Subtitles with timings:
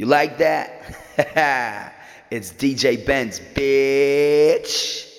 [0.00, 1.92] You like that?
[2.30, 5.09] it's DJ Benz, bitch.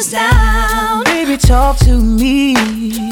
[0.00, 1.04] Us down.
[1.04, 2.54] Baby, talk to me.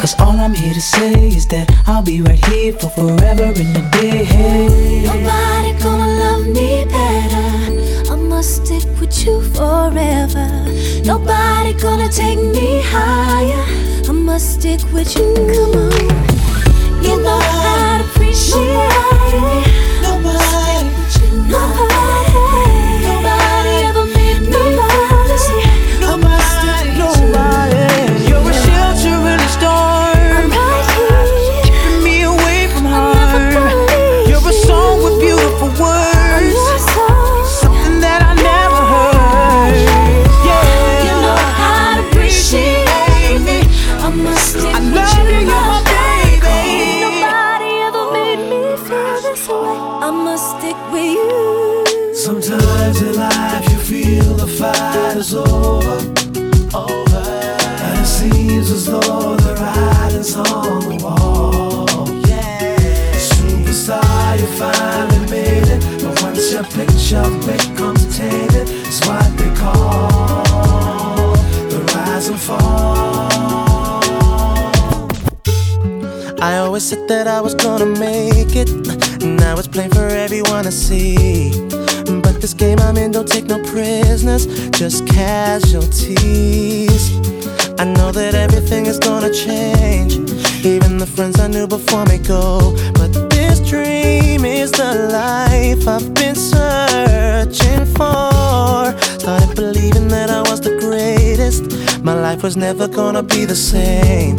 [0.00, 3.76] Cause all I'm here to say is that I'll be right here for forever and
[3.76, 4.24] a day.
[5.04, 8.12] Nobody gonna love me better.
[8.12, 10.46] I must stick with you forever.
[11.04, 13.64] Nobody gonna take me higher.
[14.08, 15.28] I must stick with you.
[15.34, 16.08] Come on.
[17.04, 19.56] You know to appreciate me.
[20.06, 20.88] Nobody,
[21.50, 21.87] Nobody,
[77.08, 78.68] That I was gonna make it.
[79.24, 81.50] Now it's plain for everyone to see.
[82.22, 86.18] But this game I'm in don't take no prisoners, just casualties.
[87.80, 90.16] I know that everything is gonna change.
[90.66, 92.76] Even the friends I knew before me go.
[92.92, 98.92] But this dream is the life I've been searching for.
[99.18, 101.72] Started believing that I was the greatest.
[102.04, 104.36] My life was never gonna be the same.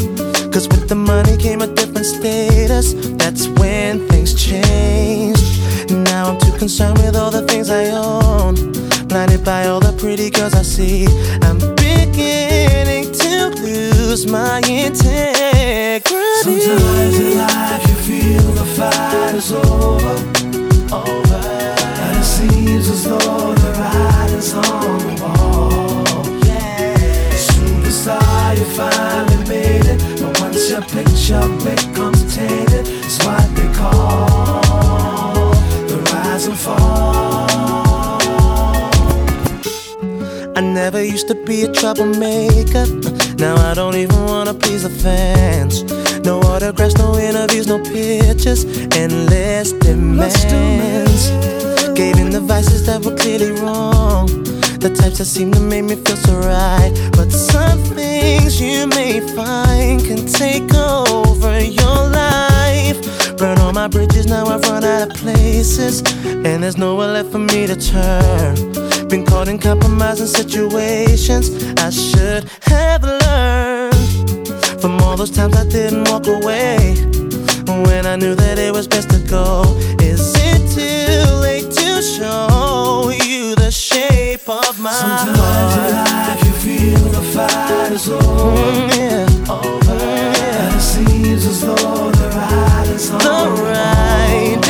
[0.51, 1.67] Cause with the money came a
[2.09, 2.93] status.
[3.17, 5.39] That's when things change.
[5.89, 8.55] Now I'm too concerned with all the things I own.
[9.07, 11.07] Blinded by all the pretty girls I see.
[11.41, 16.19] I'm beginning to lose my integrity.
[16.43, 20.15] Sometimes in life you feel the fight is over,
[20.93, 21.41] over,
[22.03, 26.25] and it seems as though the writing's on the wall.
[26.45, 26.95] Yeah.
[27.35, 29.38] Superstar, you finally
[31.29, 32.87] culture becomes tainted.
[32.87, 35.51] It's what they call
[35.87, 37.47] the rise and fall.
[40.55, 42.85] I never used to be a troublemaker.
[43.37, 45.83] Now I don't even wanna please the fans.
[46.23, 48.65] No autographs, no interviews, no pictures,
[48.95, 51.29] endless demands.
[51.95, 54.48] Gave in the vices that were clearly wrong
[54.79, 56.93] the types that seem to make me feel so right.
[57.11, 62.97] But some things you may find can take over your life.
[63.37, 66.01] Burn all my bridges, now I've run out of places.
[66.23, 68.55] And there's nowhere left for me to turn.
[69.09, 74.49] Been caught in compromising situations I should have learned
[74.79, 76.95] from all those times I didn't walk away
[77.83, 79.63] when I knew that it was best to go.
[84.99, 88.21] Sometimes in life you feel the fight is over.
[88.21, 89.53] Mm, yeah.
[89.53, 89.93] over.
[89.93, 93.59] And it seems as though the ride is the on.
[93.61, 94.68] Right.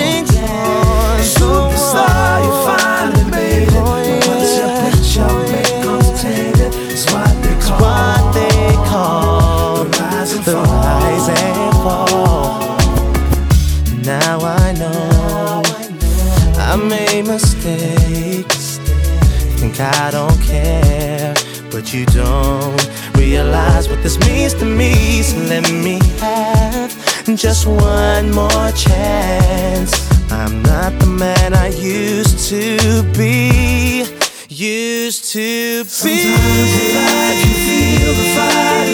[19.80, 21.34] I don't care,
[21.72, 25.22] but you don't realize what this means to me.
[25.22, 26.92] So let me have
[27.36, 29.92] just one more chance.
[30.32, 34.04] I'm not the man I used to be.
[34.50, 35.90] Used to be.
[35.90, 38.89] Sometimes I can feel the fire.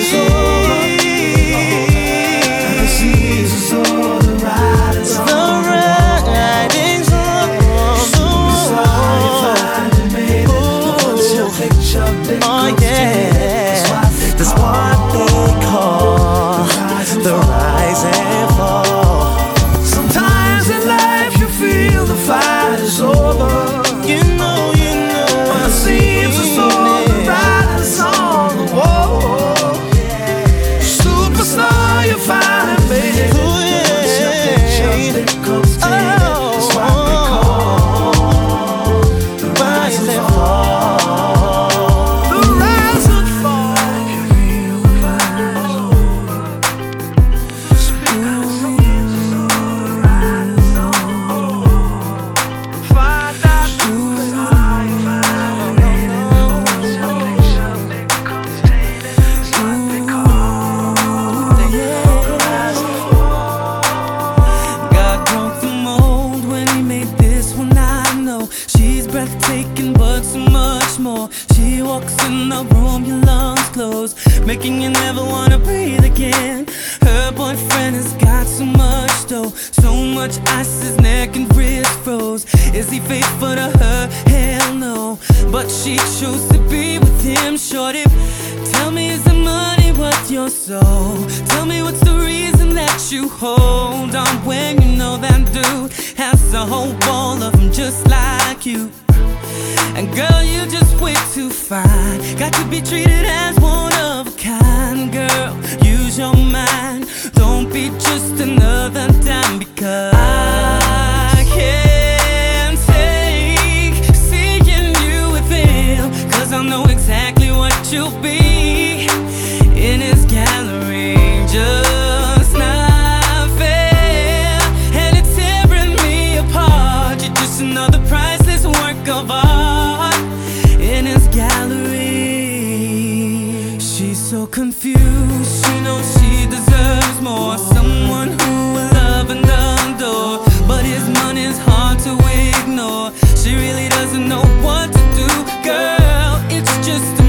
[141.27, 142.13] one is hard to
[142.53, 143.11] ignore.
[143.41, 145.29] She really doesn't know what to do,
[145.69, 146.33] girl.
[146.55, 147.24] It's just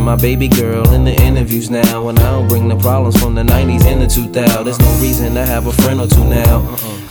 [0.00, 2.08] my baby girl in the interviews now.
[2.08, 4.64] And I don't bring the problems from the 90s into 2000.
[4.64, 6.99] There's no reason to have a friend or two now.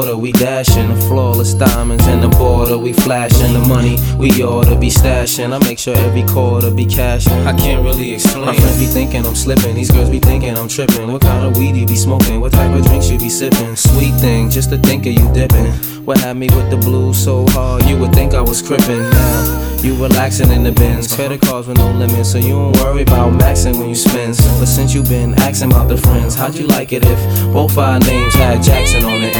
[0.00, 0.88] Quarter, we dashing.
[0.88, 3.52] The flawless diamonds in the border, we flashing.
[3.52, 5.52] The money we oughta be stashing.
[5.52, 7.46] I make sure every quarter be cashing.
[7.46, 8.46] I can't really explain.
[8.46, 11.12] My friends be thinking I'm slipping, these girls be thinking I'm tripping.
[11.12, 12.40] What kind of weed you be smoking?
[12.40, 13.76] What type of drinks you be sipping?
[13.76, 15.72] Sweet thing, just to think of you dipping.
[16.04, 19.10] What had me with the blues so hard, you would think I was crippin'.
[19.10, 21.14] Now, you relaxing in the bins.
[21.14, 24.36] Credit cards with no limits, so you don't worry about maxing when you spend.
[24.58, 27.98] But since you been asking about the friends, how'd you like it if both our
[27.98, 29.30] names had Jackson on the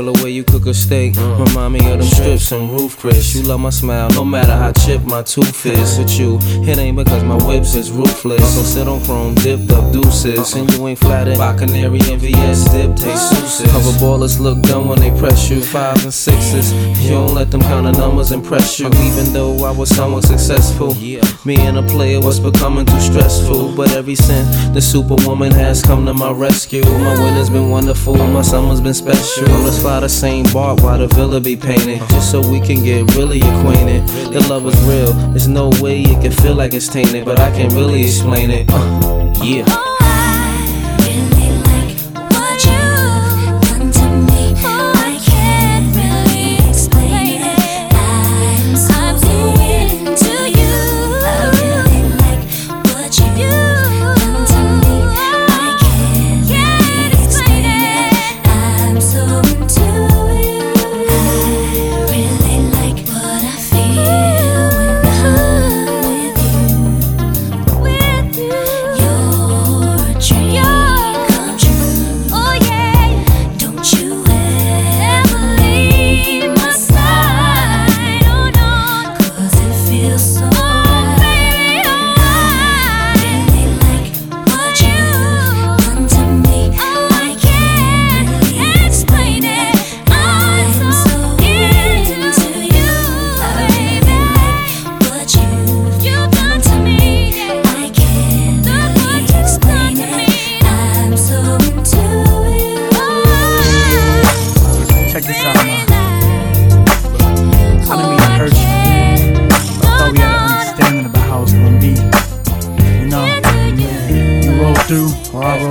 [0.00, 3.34] Girl, the way you cook a steak remind me of them strips and Ruth's Chris.
[3.34, 5.98] You love my smile, no matter how chipped my tooth is.
[5.98, 8.54] With you, it ain't because my whips is ruthless.
[8.54, 10.54] So sit on chrome, dipped up deuces.
[10.54, 13.70] And you ain't flattered by Canary and VS dip, taste souses.
[13.72, 15.60] Cover ballers look dumb when they press you.
[15.60, 18.86] Fives and sixes, you don't let them count of numbers impress you.
[18.86, 23.76] Even though I was somewhat successful, me and a player was becoming too stressful.
[23.76, 28.40] But every since the superwoman has come to my rescue, my winter's been wonderful, my
[28.40, 29.44] summer's been special.
[29.60, 33.12] Let's fly the same bark while the villa be painted, just so we can get
[33.16, 34.06] really acquainted.
[34.32, 37.50] The love is real, there's no way it can feel like it's tainted, but I
[37.50, 38.66] can't really explain it.
[38.70, 40.09] Uh, yeah.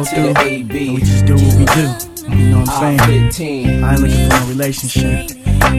[0.04, 0.34] Through.
[0.36, 2.10] And we just do what we do.
[2.30, 3.84] You know what I'm saying?
[3.84, 5.32] I ain't looking for no relationship.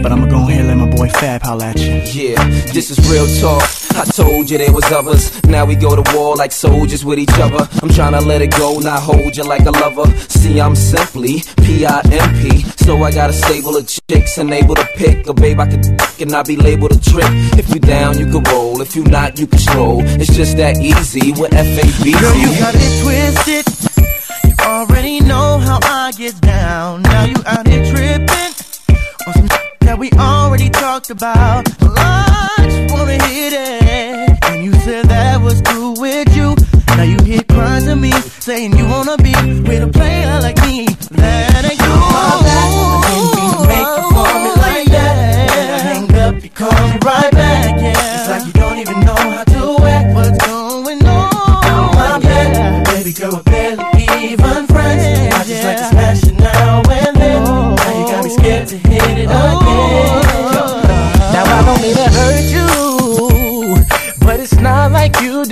[0.02, 2.02] But I'ma go ahead and let my boy Fab holla at you.
[2.04, 3.62] Yeah, this is real talk.
[3.96, 5.42] I told you there was others.
[5.44, 7.68] Now we go to war like soldiers with each other.
[7.82, 10.06] I'm trying to let it go, not hold you like a lover.
[10.28, 12.62] See, I'm simply P-I-M-P.
[12.84, 15.84] So I got a stable of chicks and able to pick a babe I could
[16.20, 17.24] and not be labeled a trick.
[17.58, 18.80] If you down, you can roll.
[18.80, 20.00] If you not, you can stroll.
[20.02, 22.12] It's just that easy with F-A-B-C.
[22.12, 23.89] Girl, you got it twisted.
[24.62, 27.02] Already know how I get down.
[27.02, 28.52] Now you out here tripping
[29.26, 29.48] on some
[29.80, 31.68] that we already talked about.
[31.82, 34.44] I just wanna hit it.
[34.44, 36.54] And you said that was cool with you.
[36.96, 39.32] Now you hear cries of me saying you wanna be
[39.68, 40.86] with a player like me.
[41.10, 41.49] That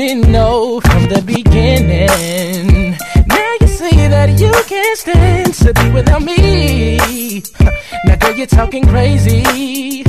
[0.09, 2.97] didn't know from the beginning.
[3.29, 7.43] Now you say that you can't stand to be without me.
[8.07, 10.05] Now girl, you're talking crazy.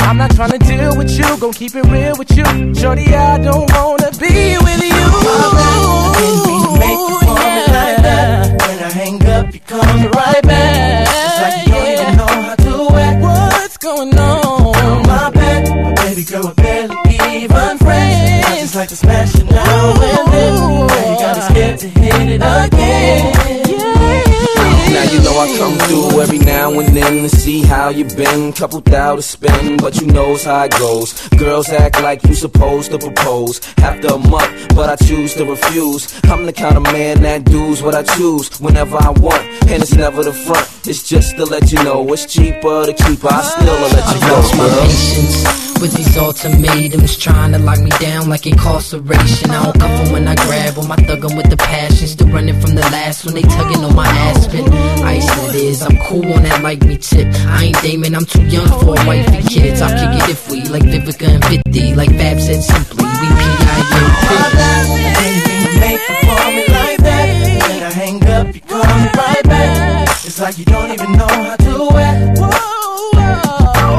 [0.00, 2.44] I'm not trying to deal with you, gon' keep it real with you.
[2.74, 5.06] Shorty, I don't wanna be with you.
[6.20, 8.44] Didn't make you call me like that.
[8.60, 11.08] When I hang up, you call me right back.
[11.08, 13.22] It's like you don't even know how to act.
[13.22, 15.06] What's going on?
[15.06, 16.52] My bad, but baby girl,
[18.80, 20.54] like to smash it now and then.
[20.54, 22.69] Now you got me scared to hit it again.
[25.50, 28.52] Now you know I come through every now and then to see how you been.
[28.52, 31.28] Couple thou to spend, but you knows how it goes.
[31.30, 36.20] Girls act like you supposed to propose after a month, but I choose to refuse.
[36.24, 39.94] I'm the kind of man that does what I choose whenever I want, and it's
[39.94, 40.68] never the front.
[40.86, 43.24] It's just to let you know it's cheaper to keep.
[43.24, 47.90] I still let you go, lost my patience with these ultimatums trying to lock me
[47.98, 49.50] down like incarceration.
[49.50, 52.06] I don't cuff when I grab grab 'em, I thug 'em with the passion.
[52.06, 54.64] Still running from the last when they tugging on my aspen.
[55.04, 57.26] Ice that is, I'm cool on that like me tip.
[57.46, 59.80] I ain't Damon, I'm too young for a wife and kids.
[59.80, 63.04] I'll kick it if we like Vivica and 50, like Fab said simply.
[63.04, 64.86] We P.I.M.
[65.80, 67.92] Make you call me like that.
[67.94, 70.08] Hang up, you call me right back.
[70.24, 72.40] It's like you don't even know how to act.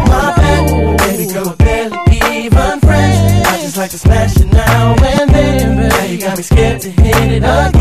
[0.08, 1.98] My bad, baby girl, we're barely
[2.46, 3.48] even friends.
[3.48, 5.90] I just like to smash it now and then.
[5.90, 7.81] Now you got me scared to hit it again.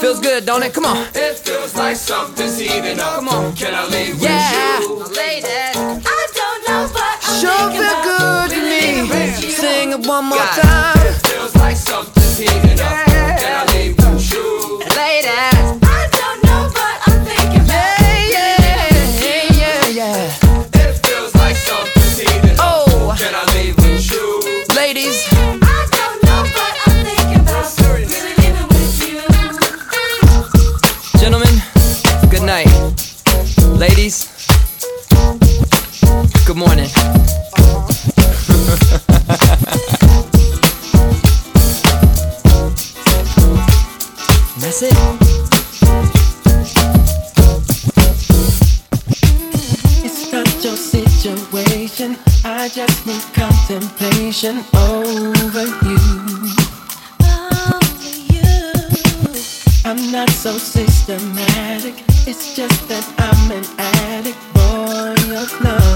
[0.00, 0.74] Feels good, don't it?
[0.74, 1.06] Come on.
[1.14, 3.16] It feels like something's heating up.
[3.16, 3.56] Come on.
[3.56, 4.78] Can I leave yeah.
[4.80, 5.16] with you?
[5.16, 9.50] Ladies, I don't know, but I'm sure feel good to me.
[9.50, 10.98] Sing it one more time.
[10.98, 13.06] It feels like something's heating up.
[13.06, 14.78] Can I leave with you?
[14.96, 15.55] Ladies.
[44.78, 44.92] It's
[50.30, 52.18] not your situation.
[52.44, 55.96] I just need contemplation over you.
[59.86, 61.94] I'm not so systematic.
[62.26, 65.95] It's just that I'm an addict for your love.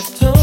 [0.00, 0.37] Should have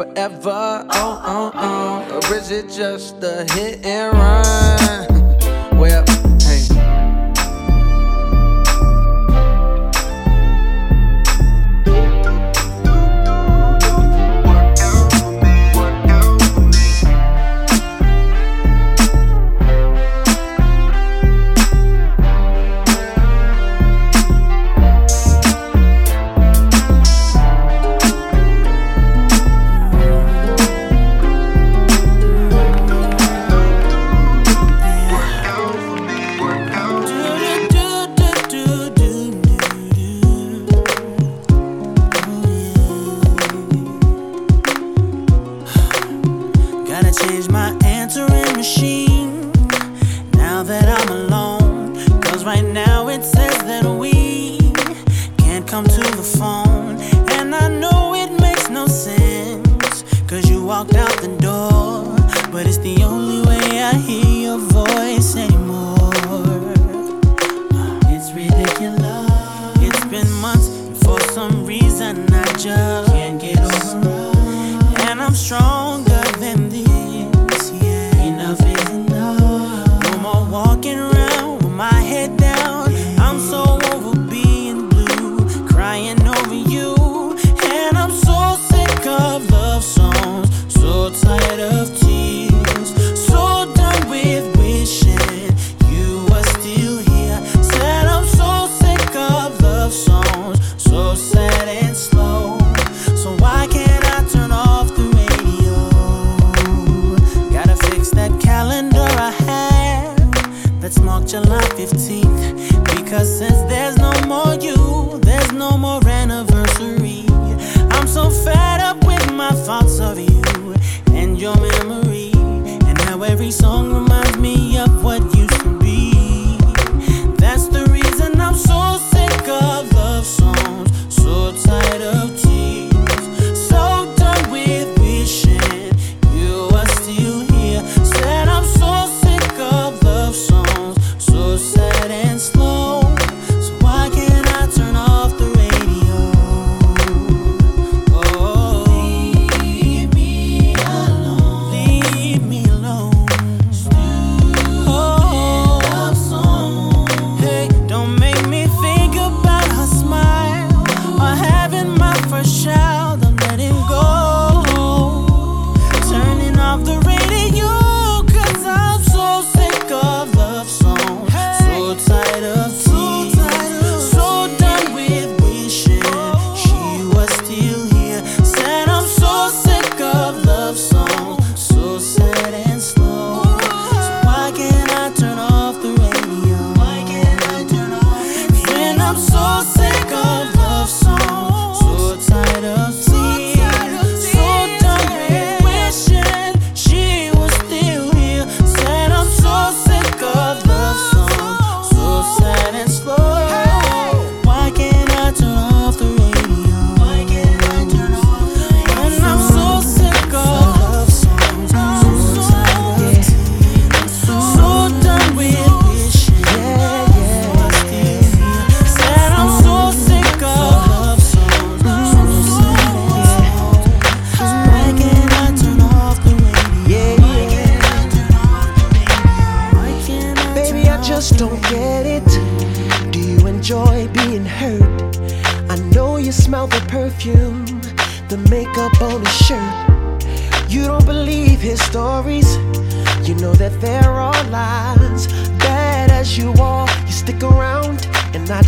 [0.00, 0.86] forever?
[0.92, 2.30] Oh, oh, oh.
[2.30, 5.26] Or is it just a hit and run?
[5.80, 6.04] Well,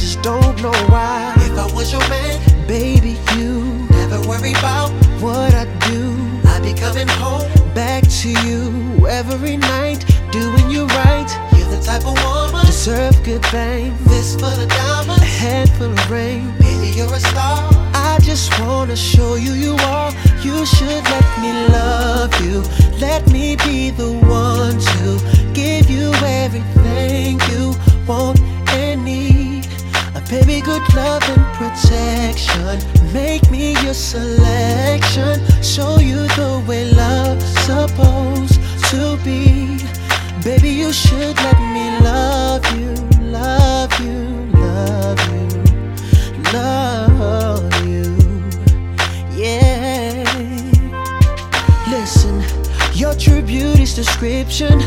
[0.03, 1.33] just don't know why.
[1.37, 4.91] If I was your man, baby, you never worry about
[5.23, 6.19] what I do.
[6.45, 11.31] I be coming home back to you every night, doing you right.
[11.57, 13.95] You're the type of woman deserve good fame.
[14.07, 16.53] This for the diamonds, a head full of rain.
[16.59, 17.71] Baby, you're a star.
[17.95, 20.11] I just wanna show you you are.
[20.43, 22.65] You should let me love you.
[22.99, 28.52] Let me be the one to give you everything you want.
[30.33, 32.79] Baby, good love and protection.
[33.13, 35.39] Make me your selection.
[35.63, 38.59] Show you the way love's supposed
[38.89, 39.77] to be.
[40.43, 44.21] Baby, you should let me love you, love you,
[44.57, 45.49] love you,
[46.55, 48.17] love you.
[49.37, 50.25] Yeah.
[51.91, 52.43] Listen,
[52.95, 54.81] your true beauty's description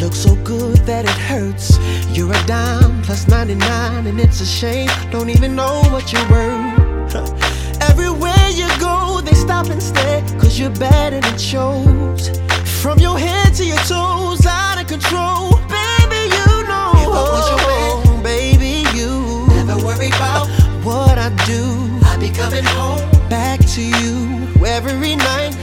[0.00, 1.78] look so good that it hurts.
[2.16, 4.90] You're a dime plus 99, and it's a shame.
[5.10, 7.14] Don't even know what you're worth.
[7.90, 12.30] Everywhere you go, they stop and stare, cause you're bad and it shows.
[12.82, 15.58] From your head to your toes, out of control.
[15.66, 16.92] Baby, you know.
[17.02, 19.46] If I was your man, oh, baby, you.
[19.54, 20.46] Never worry about
[20.84, 21.62] what I do.
[22.06, 25.57] I'll be coming home back to you every night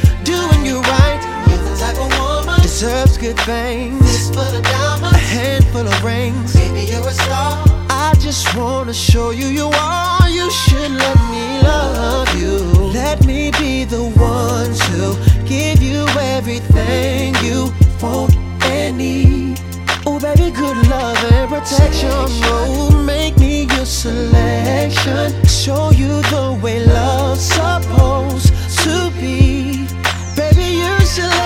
[2.86, 4.30] deserves good things.
[4.30, 6.54] Diamonds, a handful of rings.
[6.54, 7.64] Baby, you're a star.
[7.90, 10.30] I just wanna show you you are.
[10.30, 12.58] You should let me love you.
[13.00, 14.04] Let me be the
[14.38, 15.02] one to
[15.46, 16.06] give you
[16.36, 19.60] everything you want and need.
[20.06, 22.12] Oh, baby, good love and protection.
[22.12, 25.34] Oh, make me your selection.
[25.48, 29.88] Show you the way love's supposed to be.
[30.36, 31.45] Baby, you should.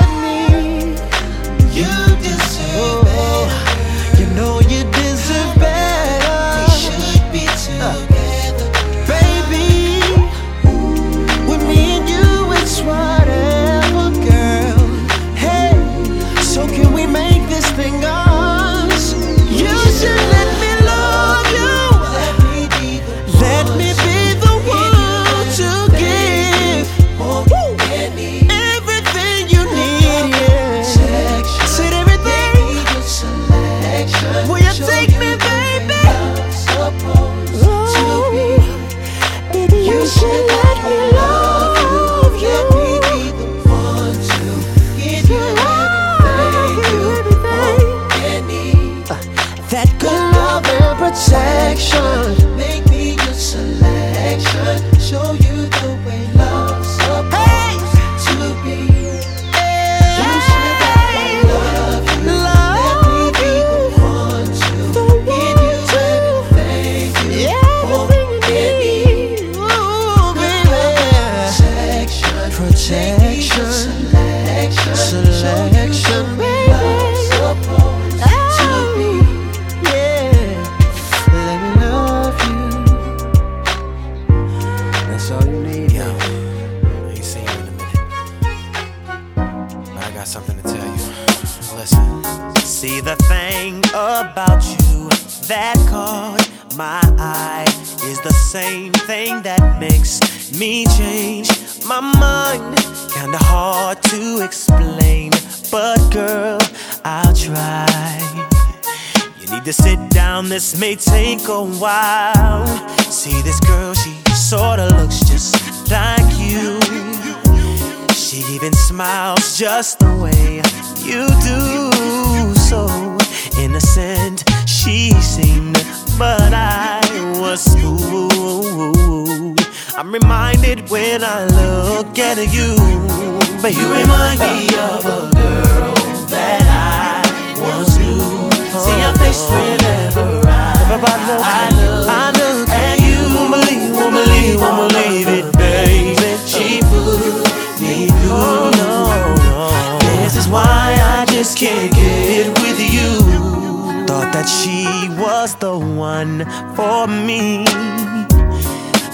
[156.75, 157.63] for me.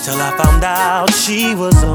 [0.03, 1.94] Till I found out she was on.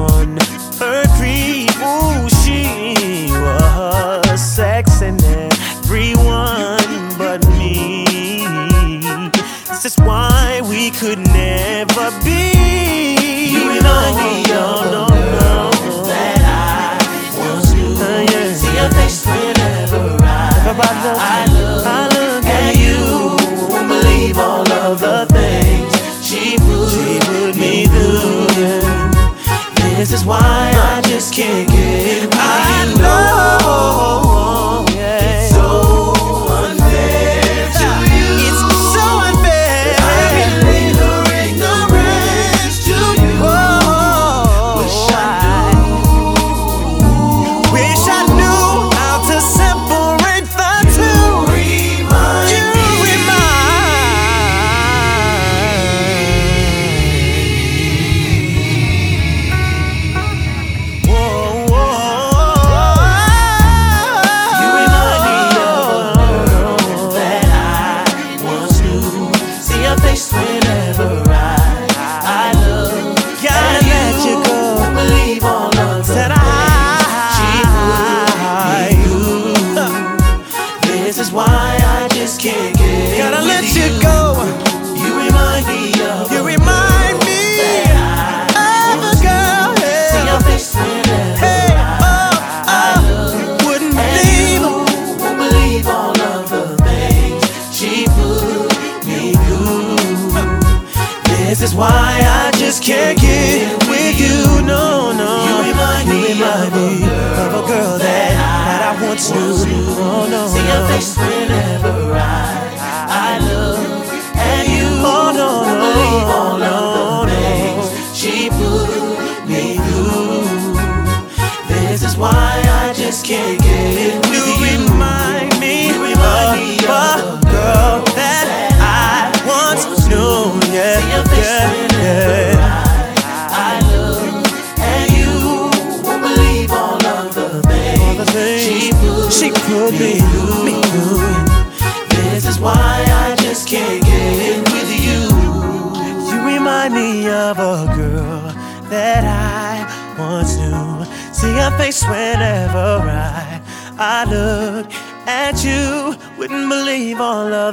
[110.72, 111.39] Eu é sei.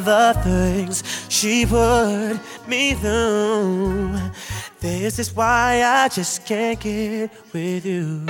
[0.06, 4.16] the things she put me through.
[4.80, 8.26] This is why I just can't get with you.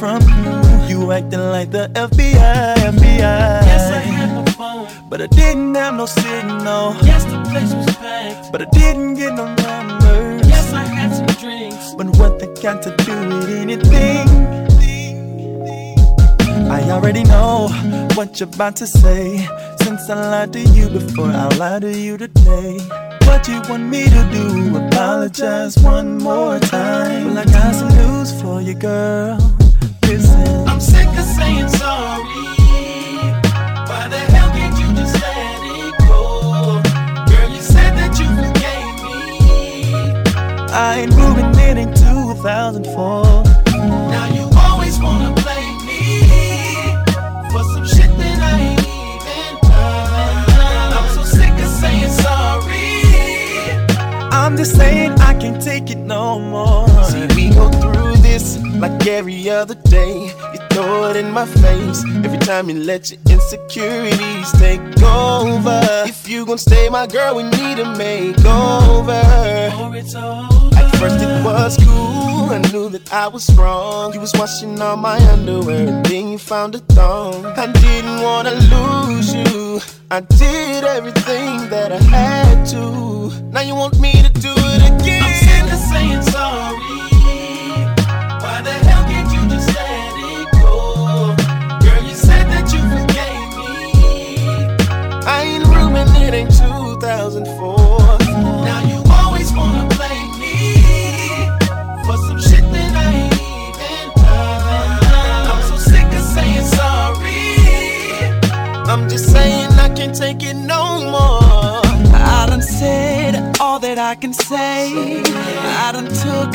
[0.00, 0.88] from you.
[0.88, 3.62] You acting like the FBI, FBI.
[3.68, 6.96] Yes, I had my phone, but I didn't have no signal.
[7.02, 10.48] Yes, the place was packed, but I didn't get no numbers.
[10.48, 14.26] Yes, I had some drinks, but what that got to do with anything?
[16.70, 17.68] I already know
[18.14, 19.46] what you're about to say.
[19.82, 22.78] Since I lied to you before, I lied to you today.
[23.28, 24.76] What you want me to do?
[24.78, 27.26] Apologize one more time.
[27.26, 29.59] Well, I got some news for you, girl.
[30.12, 32.24] I'm sick of saying sorry.
[33.86, 36.82] Why the hell can't you just let it go?
[37.30, 39.94] Girl, you said that you forgave me.
[40.72, 43.44] I ain't moving in in 2004.
[44.10, 46.02] Now you always wanna blame me
[47.52, 50.92] for some shit that I even done.
[50.92, 52.98] I'm so sick of saying sorry.
[54.32, 56.88] I'm just saying I can't take it no more.
[57.04, 57.28] See,
[58.80, 62.02] like every other day, you throw it in my face.
[62.24, 65.80] Every time you let your insecurities take over.
[66.06, 69.20] If you gon' stay my girl, we need a makeover.
[69.94, 70.76] it's over.
[70.76, 74.14] At first it was cool, I knew that I was wrong.
[74.14, 77.44] You was washing all my underwear, and then you found a thong.
[77.44, 79.80] I didn't wanna lose you.
[80.10, 83.30] I did everything that I had to.
[83.52, 85.22] Now you want me to do it again.
[85.22, 86.89] I'm sick of saying sorry.
[97.10, 98.18] 2004.
[98.64, 100.74] Now you always wanna blame me
[102.06, 105.50] for some shit that I ain't even done.
[105.50, 107.50] I'm so sick of saying sorry.
[108.88, 111.82] I'm just saying I can't take it no more.
[112.14, 115.20] I done said all that I can say.
[115.86, 116.50] I done took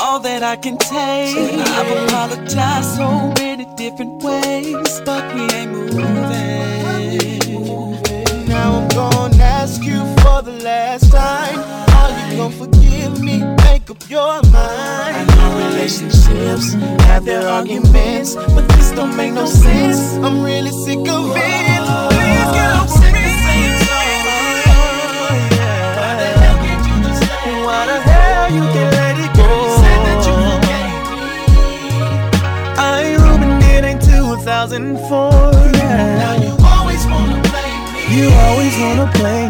[0.00, 1.36] all that I can take.
[1.78, 6.79] I've apologized so many different ways, but we ain't moving
[9.70, 11.58] ask you for the last time.
[12.00, 13.38] Are you gonna forgive me?
[13.66, 15.14] Make up your mind.
[15.20, 16.72] I know relationships
[17.06, 20.00] have their arguments, but this don't make no sense.
[20.24, 21.80] I'm really sick of it.
[22.14, 23.28] Please get over me.
[27.66, 29.50] Why the hell you can let it go?
[32.76, 35.30] I ain't Ruben, it ain't 2004.
[35.76, 36.10] Yeah.
[38.10, 39.48] You always wanna play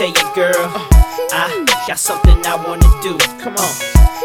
[0.00, 0.72] tell you, girl.
[1.30, 3.18] I got something I wanna do.
[3.38, 3.72] Come on.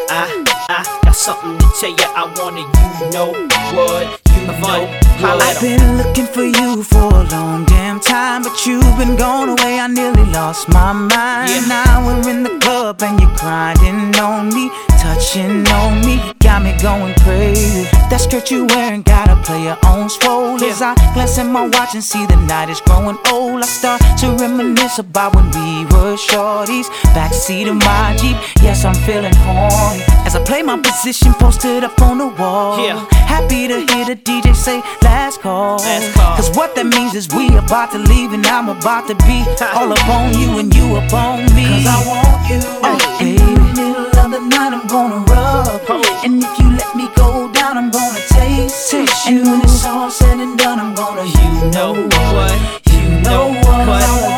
[0.09, 1.97] Uh, I I got something to tell you.
[1.99, 3.33] I wanna you know
[3.75, 4.59] what know.
[4.59, 5.41] What.
[5.41, 9.79] I've been looking for you for a long damn time, but you've been gone away.
[9.79, 11.67] I nearly lost my mind.
[11.67, 14.69] Now we're in the club and you're grinding on me,
[14.99, 17.83] touching on me, got me going crazy.
[18.09, 20.61] That skirt you wearing got a player on swole.
[20.61, 24.01] As I glance at my watch and see the night is growing old, I start
[24.19, 26.87] to reminisce about when we were shorties.
[27.15, 30.03] Backseat of my Jeep, yes I'm feeling horny.
[30.25, 32.83] As I play my position, posted up on the wall.
[32.85, 33.05] Yeah.
[33.25, 35.79] Happy to hear the DJ say last call.
[35.79, 39.91] Cause what that means is we about to leave and I'm about to be all
[39.91, 41.63] up on you and you up on me.
[41.63, 42.59] Cause I want you.
[42.83, 43.39] Oh, baby.
[43.39, 45.87] In the middle of the night, I'm gonna rub.
[46.25, 49.09] And if you let me go down, I'm gonna taste it.
[49.27, 52.55] And when it's all said and done, I'm gonna, you know what?
[52.91, 54.03] You know what?
[54.03, 54.34] I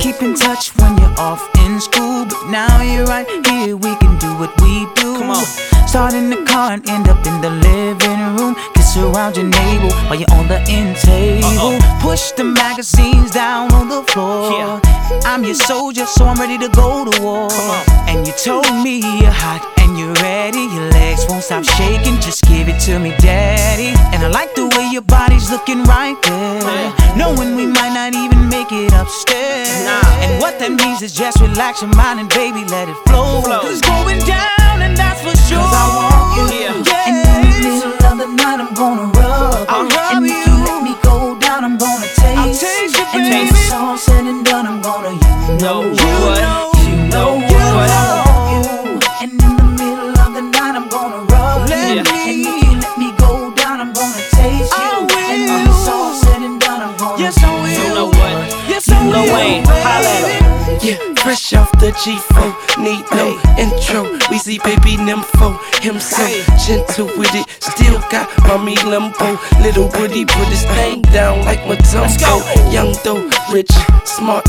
[0.00, 3.76] keep in touch when you're off in school, but now you're right here.
[3.76, 5.18] We can do what we do.
[5.18, 5.44] Come on.
[5.86, 8.54] Start in the car and end up in the living room.
[8.96, 11.78] Around your navel while you're on the end table.
[12.00, 14.80] Push the magazines down on the floor.
[15.24, 17.48] I'm your soldier, so I'm ready to go to war.
[18.08, 20.64] And you told me you're hot and you're ready.
[20.72, 23.92] Your legs won't stop shaking, just give it to me, daddy.
[24.16, 26.92] And I like the way your body's looking right there.
[27.16, 29.68] Knowing we might not even make it upstairs.
[30.24, 33.42] And what that means is just relax your mind and baby, let it flow.
[33.44, 36.15] Cause it's going down, and that's for sure.
[38.26, 39.66] Middle of the night, I'm gonna rub.
[39.68, 42.60] I'll rub and if you let me go down, I'm gonna taste.
[42.60, 46.78] taste you, And when it's all said and done, I'm gonna you know what?
[46.82, 47.90] You know what?
[47.90, 49.00] I want you.
[49.22, 52.02] And in the middle of the night, I'm gonna rub Let you.
[52.02, 52.08] me.
[52.26, 55.06] And if you let me go down, I'm gonna taste you.
[55.06, 55.30] Will.
[55.30, 57.70] And when it's all said and done, I'm gonna yes, I will.
[57.70, 58.68] You know what?
[58.68, 59.64] Yes, You know Wayne.
[59.66, 60.42] Holla.
[60.82, 63.35] Yeah, fresh off the G4, need no
[64.46, 66.22] see baby nympho, him so
[66.64, 67.46] gentle with it.
[67.58, 69.36] Still got mommy limbo.
[69.60, 72.72] Little Woody put his thing down like Mutombo.
[72.72, 73.72] Young though, rich,
[74.04, 74.44] smart,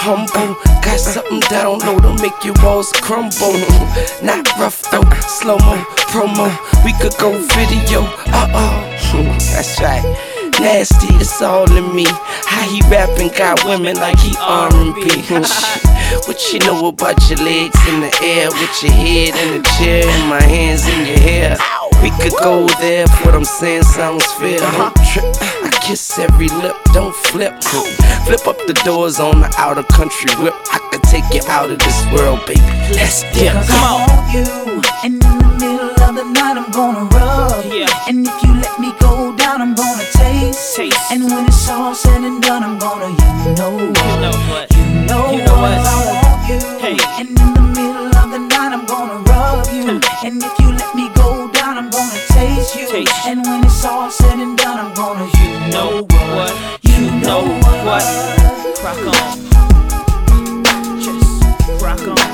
[0.00, 0.56] humble.
[0.80, 3.52] Got something down low to make your walls crumble.
[4.24, 5.76] Not rough though, slow mo,
[6.08, 6.48] promo.
[6.82, 8.92] We could go video, uh oh.
[9.52, 10.31] That's right.
[10.62, 12.04] Nasty, it's all in me.
[12.06, 15.02] How he rapping got women like he R&B.
[16.26, 20.06] what you know about your legs in the air, with your head in the chair,
[20.06, 21.56] and my hands in your hair.
[22.00, 24.58] We could go there, if what I'm saying sounds fair.
[24.58, 25.24] Don't trip,
[25.62, 27.62] I kiss every lip, don't flip.
[27.62, 30.54] Flip up the doors on the outer country whip.
[30.70, 32.60] I could take you out of this world, baby.
[32.94, 33.52] Let's dip.
[33.52, 34.82] Cause I want you.
[35.02, 37.64] And in the middle of the night, I'm gonna rub.
[37.66, 37.88] Yeah.
[38.08, 40.04] And if you let me go down, I'm gonna
[40.52, 40.76] taste.
[40.76, 41.12] Taste.
[41.12, 43.80] And when it's all said and done, I'm gonna, you know what?
[43.82, 44.76] You know what?
[44.76, 45.78] You know, You know what?
[45.78, 46.58] I want you.
[46.78, 46.96] Hey.
[47.18, 49.98] And in the middle of the night, I'm gonna rub you.
[49.98, 50.26] Hmm.
[50.26, 52.88] and if you let me go down, I'm gonna taste you.
[52.88, 53.12] Taste.
[53.26, 56.02] And when it's all said and done, I'm gonna, you know
[56.36, 56.52] what?
[56.82, 57.42] You know
[57.84, 58.04] what?
[58.84, 59.38] Rock on.
[61.00, 62.31] Just rock on.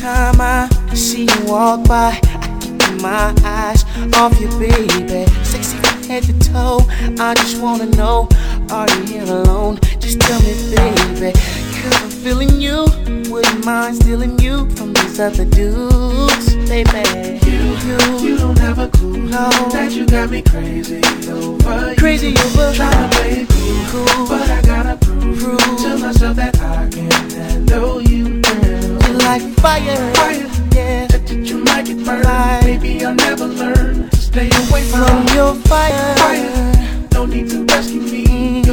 [0.00, 3.84] Time I see you walk by, I keep my eyes
[4.14, 5.26] off you, baby.
[5.44, 6.80] Sexy from head to toe.
[7.18, 8.26] I just wanna know,
[8.70, 9.78] are you here alone?
[9.98, 11.69] Just tell me, baby.
[11.82, 12.86] Cause I'm feeling you.
[13.30, 17.38] Wouldn't mind stealing you from these other dudes, baby.
[17.46, 19.48] You, you, you don't have a clue No.
[19.72, 21.00] that you got me crazy
[21.30, 21.96] over you.
[21.96, 24.26] Crazy over Tryna play it cool, Cool.
[24.28, 25.78] but I gotta prove, Prove.
[25.82, 29.08] to myself that I can handle you, girl.
[29.08, 30.14] You're like fire.
[30.14, 30.50] Fire.
[30.74, 31.06] Yeah.
[31.06, 32.24] That you might get burned.
[32.24, 36.14] Like- Baby, I'll never learn to stay away from, From your fire.
[36.16, 37.06] fire.
[37.12, 37.59] No need to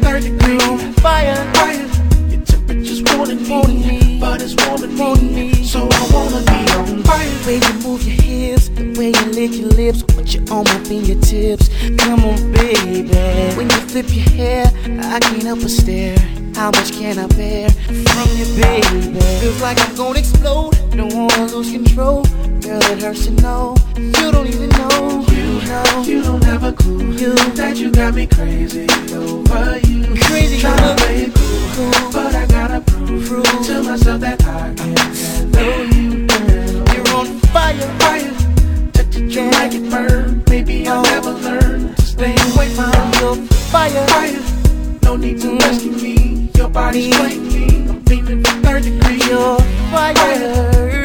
[0.00, 0.58] Third degree.
[0.94, 1.52] Fire.
[1.54, 1.86] Fire.
[2.28, 5.52] Your temperature's warning me, but it's warming me.
[5.52, 5.64] me.
[5.64, 7.28] So I wanna be on fire.
[7.28, 10.66] The way you move your hips, the way you lick your lips, put your arm
[10.68, 11.68] up in your tips.
[11.98, 13.08] Come on, baby.
[13.56, 14.66] When you flip your hair,
[15.02, 16.18] I can't help but stare.
[16.54, 19.18] How much can I bear from you, baby?
[19.40, 20.76] Feels like I'm gonna explode.
[20.90, 22.24] Don't wanna lose control.
[22.70, 23.74] Girl, it hurts to know.
[23.96, 25.24] You don't even know.
[25.32, 26.02] You know.
[26.06, 27.34] You don't have a clue You.
[27.58, 30.04] that you got me crazy over you.
[30.22, 32.12] Crazy Tryna play it cool, Cool.
[32.12, 33.66] but I gotta prove, Prove.
[33.66, 36.94] to myself that I can handle you, girl.
[36.94, 37.74] You're on fire.
[37.98, 38.32] Fire,
[38.92, 39.50] touch it, you Yeah.
[39.50, 40.48] might get burned.
[40.48, 41.10] Maybe I'll oh.
[41.10, 43.34] never learn to stay away from your
[43.74, 44.06] fire.
[44.14, 44.38] fire.
[45.02, 45.60] No need to mm.
[45.60, 46.50] rescue me.
[46.54, 47.88] Your body's playing me.
[47.90, 49.18] I'm feeling the third degree.
[49.28, 49.58] Your
[49.90, 50.14] fire.
[50.14, 50.99] Temperature's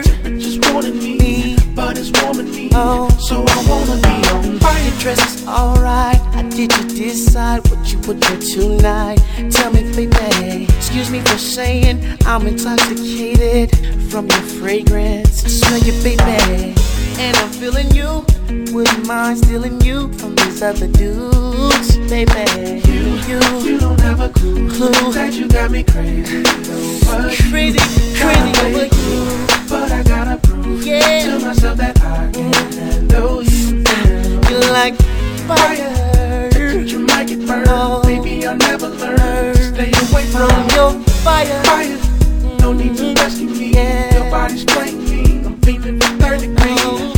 [0.76, 2.70] warming me, but it's warming me.
[2.74, 3.08] Oh.
[3.18, 4.84] So I wanna be on fire.
[4.84, 6.20] Your dress is alright.
[6.36, 9.20] I did you decide what you would do tonight?
[9.52, 10.66] Tell me, baby.
[10.76, 13.72] Excuse me for saying I'm intoxicated
[14.10, 15.44] from your fragrance.
[15.44, 16.76] Smell you, baby,
[17.20, 18.26] and I'm feeling you.
[18.74, 22.82] Wouldn't mind stealing you from these other dudes, baby.
[22.86, 26.40] You, you, you don't have a clue, clue that you got me crazy.
[26.40, 27.32] over.
[27.50, 27.80] Crazy,
[28.20, 29.55] crazy over you.
[29.68, 31.26] But I gotta prove Yeah.
[31.26, 33.84] to myself that I can handle you.
[34.50, 34.96] You're like
[35.48, 36.50] fire.
[36.86, 38.02] You might get burned, oh.
[38.04, 38.46] baby.
[38.46, 40.92] I'll never learn stay away from From your
[41.26, 41.64] fire.
[41.64, 41.98] fire.
[42.60, 43.22] No need to mm-hmm.
[43.22, 43.70] rescue me.
[44.14, 45.46] Your body's playing me.
[45.46, 46.78] I'm feeling the third degree.
[46.86, 47.14] Oh.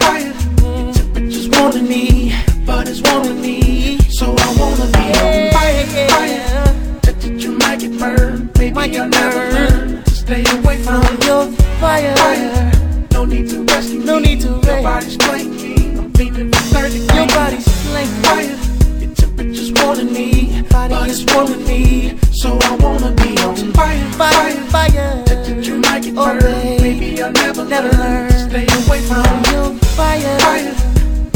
[0.00, 0.34] Fire.
[0.64, 2.34] Your temperature's warming me,
[2.66, 3.98] but it's warming me.
[4.10, 6.08] So I wanna be on fire.
[6.08, 7.00] Fire.
[7.02, 8.98] That you might get burned, baby.
[8.98, 10.04] I'll never learn
[10.42, 11.46] stay away from your
[11.80, 12.16] fire.
[12.16, 12.72] Fire.
[13.12, 14.28] No need to rescue No me.
[14.28, 15.74] need to Your body's playing me.
[15.98, 17.16] I'm feeling the third degree.
[17.16, 18.56] Your body's playing fire.
[19.00, 22.18] Your temperature's warming me, but it's warming me.
[22.32, 24.04] So I wanna be on fire.
[24.12, 25.22] Fire, fire.
[25.26, 27.22] That you might get Oh, baby.
[27.22, 28.30] I'll never, Never learn.
[28.30, 30.38] Stay away from your fire.
[30.40, 30.74] Fire.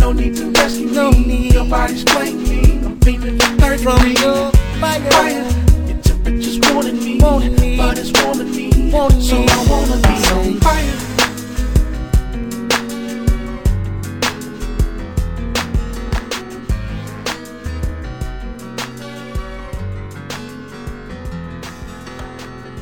[0.01, 1.25] No need to rescue No me.
[1.27, 1.55] need.
[1.55, 2.81] Your body's playing me.
[2.85, 4.51] I'm feeling the third From your
[4.83, 5.11] fire.
[5.13, 5.47] Fire.
[5.87, 7.58] Your temperature's warming me, but it's
[9.07, 9.21] me.
[9.21, 9.37] So.
[9.37, 10.95] I wanna be on fire.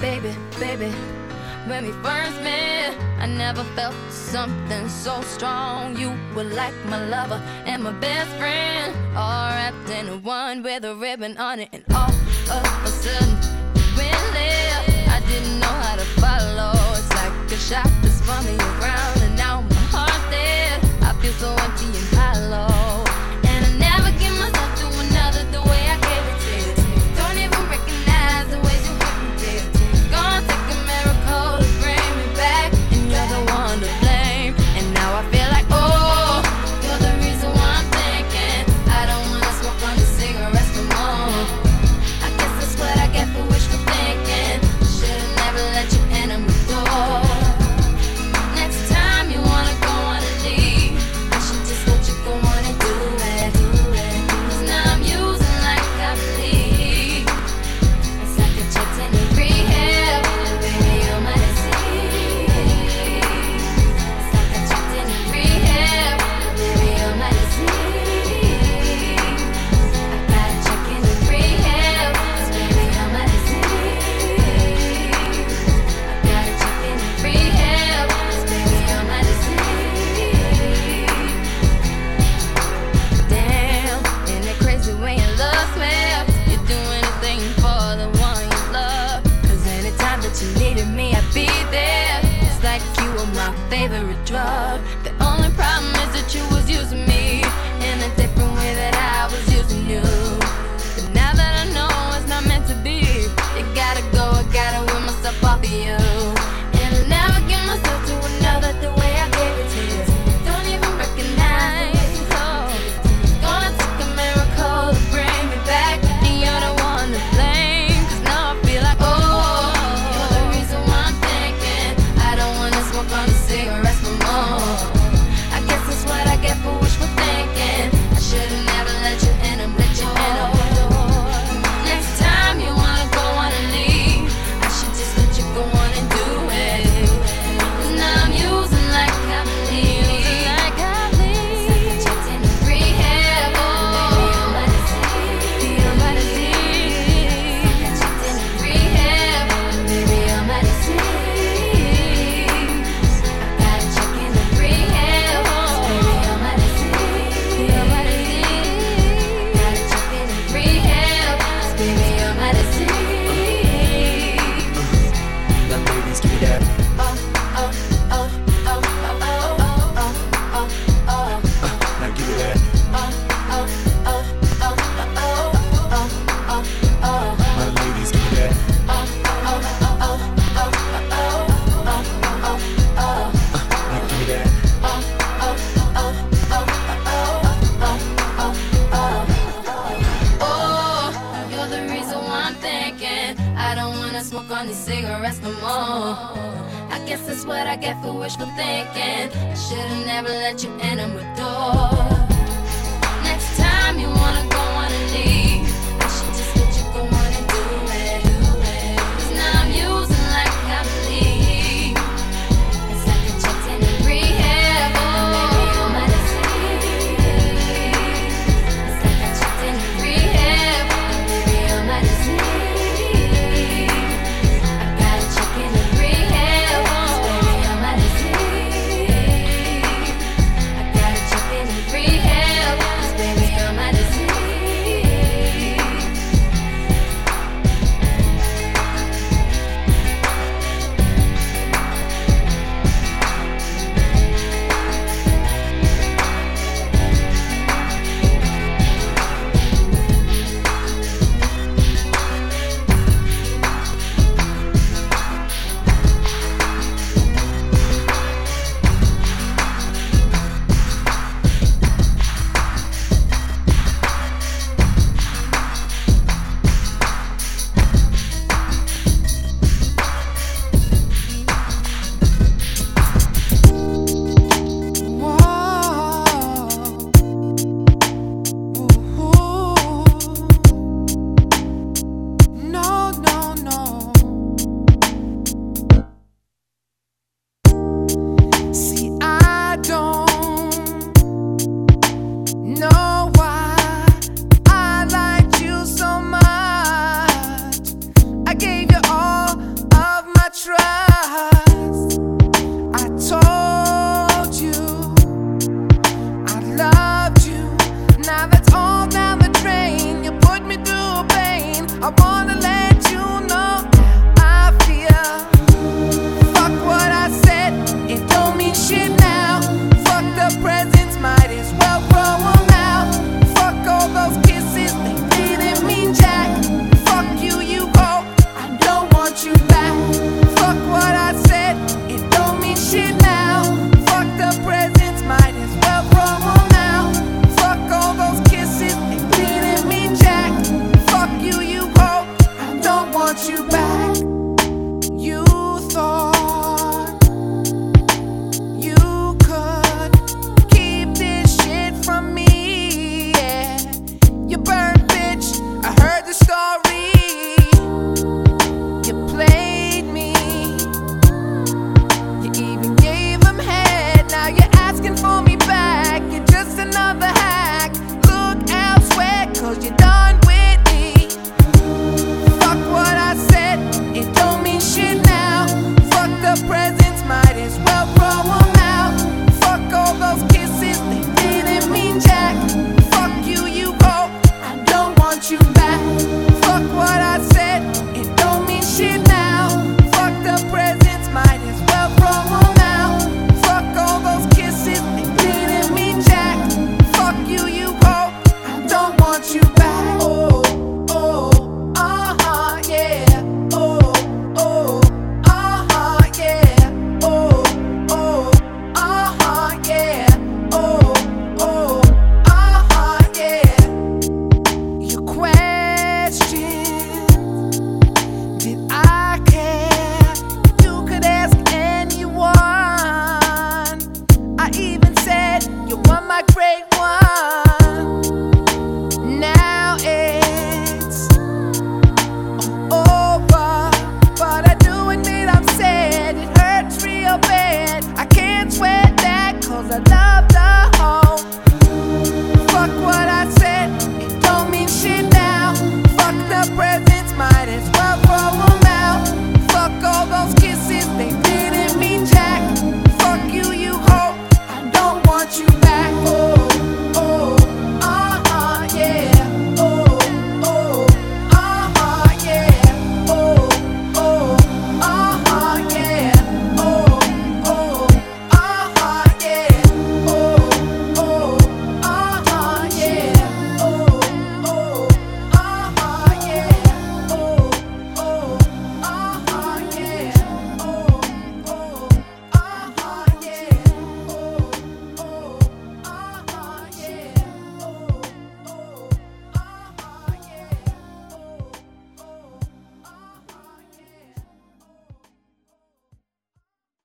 [0.01, 0.91] Baby, baby,
[1.67, 5.97] when we first met, I never felt something so strong.
[5.97, 10.95] You were like my lover and my best friend, all wrapped in one with a
[10.95, 11.69] ribbon on it.
[11.73, 13.56] And all of a sudden,
[15.41, 16.73] didn't know how to follow.
[16.97, 20.81] It's like a shot that's spun around, and now my heart's dead.
[21.03, 22.76] I feel so empty and hollow.